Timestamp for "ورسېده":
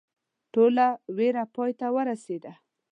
1.95-2.53